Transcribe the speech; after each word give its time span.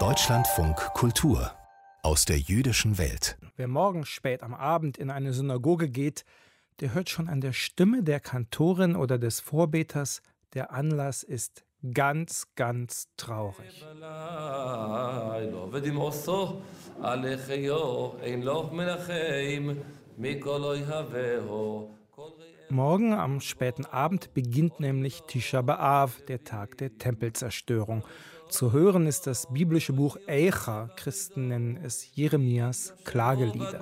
Deutschlandfunk 0.00 0.76
Kultur 0.94 1.52
aus 2.02 2.24
der 2.24 2.38
jüdischen 2.38 2.98
Welt. 2.98 3.38
Wer 3.54 3.68
morgen 3.68 4.04
spät 4.04 4.42
am 4.42 4.52
Abend 4.52 4.98
in 4.98 5.10
eine 5.10 5.32
Synagoge 5.32 5.88
geht, 5.88 6.24
der 6.80 6.92
hört 6.92 7.08
schon 7.08 7.28
an 7.28 7.40
der 7.40 7.52
Stimme 7.52 8.02
der 8.02 8.18
Kantorin 8.18 8.96
oder 8.96 9.16
des 9.16 9.38
Vorbeters, 9.38 10.22
der 10.54 10.72
Anlass 10.72 11.22
ist 11.22 11.64
ganz, 11.92 12.48
ganz 12.56 13.06
traurig. 13.16 13.84
Morgen 22.70 23.12
am 23.12 23.40
späten 23.40 23.84
Abend 23.84 24.32
beginnt 24.34 24.80
nämlich 24.80 25.22
Tisha 25.26 25.60
B'Av, 25.60 26.24
der 26.26 26.44
Tag 26.44 26.78
der 26.78 26.96
Tempelzerstörung. 26.96 28.04
Zu 28.48 28.72
hören 28.72 29.06
ist 29.06 29.26
das 29.26 29.46
biblische 29.52 29.92
Buch 29.92 30.16
Eicha, 30.26 30.90
Christen 30.96 31.48
nennen 31.48 31.78
es 31.82 32.14
Jeremias 32.14 32.94
Klagelieder. 33.04 33.80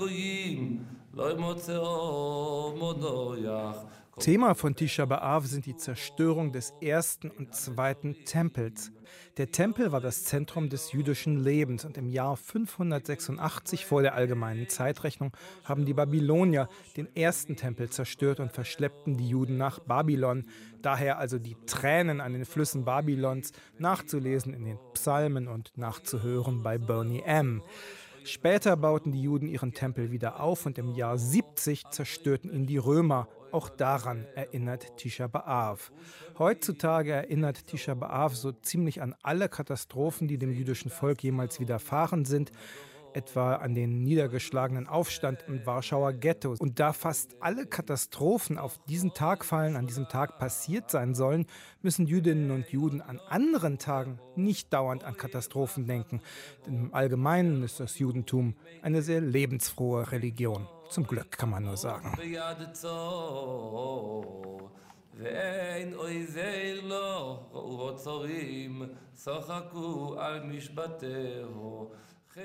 Thema 4.19 4.55
von 4.55 4.77
Tisha 4.77 5.05
B'Av 5.05 5.47
sind 5.47 5.65
die 5.65 5.77
Zerstörung 5.77 6.53
des 6.53 6.75
ersten 6.83 7.31
und 7.31 7.55
zweiten 7.55 8.15
Tempels. 8.27 8.93
Der 9.39 9.51
Tempel 9.51 9.91
war 9.91 10.03
das 10.03 10.25
Zentrum 10.25 10.69
des 10.69 10.93
jüdischen 10.93 11.43
Lebens 11.43 11.87
und 11.87 11.97
im 11.97 12.11
Jahr 12.11 12.37
586 12.37 13.87
vor 13.87 14.03
der 14.03 14.15
allgemeinen 14.15 14.69
Zeitrechnung 14.69 15.33
haben 15.65 15.87
die 15.87 15.95
Babylonier 15.95 16.69
den 16.97 17.09
ersten 17.17 17.57
Tempel 17.57 17.89
zerstört 17.89 18.39
und 18.39 18.53
verschleppten 18.53 19.17
die 19.17 19.29
Juden 19.29 19.57
nach 19.57 19.79
Babylon. 19.79 20.45
Daher 20.83 21.19
also 21.19 21.39
die 21.39 21.57
Tränen 21.67 22.21
an 22.21 22.35
den 22.35 22.45
Flüssen 22.45 22.85
Babylons 22.85 23.53
nachzulesen 23.79 24.53
in 24.53 24.65
den 24.65 24.79
Psalmen 24.93 25.49
und 25.49 25.73
nachzuhören 25.77 26.63
bei 26.63 26.77
Bernie 26.77 27.23
M. 27.23 27.63
Später 28.25 28.77
bauten 28.77 29.11
die 29.11 29.23
Juden 29.23 29.49
ihren 29.49 29.73
Tempel 29.73 30.13
wieder 30.13 30.39
auf 30.39 30.67
und 30.67 30.79
im 30.79 30.95
Jahr 30.95 31.19
70 31.19 31.85
zerstörten 31.91 32.53
ihn 32.53 32.67
die 32.67 32.77
Römer 32.77 33.27
auch 33.53 33.69
daran 33.69 34.27
erinnert 34.35 34.97
Tisha 34.97 35.27
B'Av. 35.27 35.91
Heutzutage 36.39 37.13
erinnert 37.13 37.67
Tisha 37.67 37.95
B'Av 37.95 38.35
so 38.35 38.53
ziemlich 38.53 39.03
an 39.03 39.15
alle 39.23 39.49
Katastrophen, 39.49 40.29
die 40.29 40.39
dem 40.39 40.53
jüdischen 40.53 40.91
Volk 40.91 41.23
jemals 41.23 41.61
widerfahren 41.61 42.25
sind 42.25 42.53
etwa 43.14 43.56
an 43.56 43.74
den 43.74 44.04
niedergeschlagenen 44.04 44.88
Aufstand 44.88 45.44
im 45.48 45.66
Warschauer 45.66 46.14
Ghetto. 46.14 46.56
Und 46.60 46.80
da 46.80 46.94
fast 46.94 47.36
alle 47.40 47.66
Katastrophen 47.66 48.58
auf 48.58 48.78
diesen 48.88 49.14
Tag 49.14 49.44
fallen, 49.44 49.76
an 49.76 49.88
diesem 49.88 50.08
Tag 50.08 50.38
passiert 50.38 50.92
sein 50.92 51.16
sollen, 51.16 51.48
müssen 51.82 52.06
Jüdinnen 52.06 52.52
und 52.52 52.70
Juden 52.70 53.02
an 53.02 53.20
anderen 53.28 53.80
Tagen 53.80 54.20
nicht 54.36 54.72
dauernd 54.72 55.04
an 55.04 55.18
Katastrophen 55.18 55.88
denken. 55.88 56.22
Denn 56.66 56.76
im 56.76 56.94
Allgemeinen 56.94 57.64
ist 57.64 57.80
das 57.80 57.98
Judentum 57.98 58.56
eine 58.84 59.02
sehr 59.02 59.22
lebensfrohe 59.22 60.12
Religion. 60.12 60.68
Zum 60.90 61.06
Glück 61.06 61.32
kann 61.32 61.50
man 61.50 61.64
nur 61.64 61.78
sagen. 61.78 62.14
ואין 65.20 65.94
אויבי 65.94 66.82
לו, 66.84 67.40
ובוצרים, 67.54 68.82
צחקו 69.14 70.16
על 70.20 70.44
משבטהו. 70.44 71.90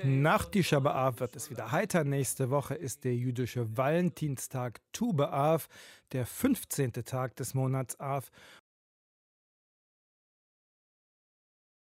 nach 0.04 0.44
Tisha 0.44 0.78
B'Av 0.78 1.20
wird 1.20 1.36
es 1.36 1.50
wieder 1.50 1.72
heiter. 1.72 2.04
Nächste 2.04 2.50
Woche 2.50 2.74
ist 2.74 3.04
der 3.04 3.14
jüdische 3.14 3.76
Valentinstag 3.76 4.80
Tu 4.92 5.12
B'Av, 5.12 5.66
der 6.12 6.26
15. 6.26 6.92
Tag 7.04 7.36
des 7.36 7.54
Monats 7.54 7.98
Av. 7.98 8.30